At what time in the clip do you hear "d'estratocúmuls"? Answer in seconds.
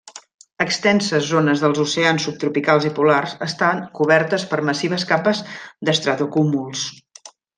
5.89-6.87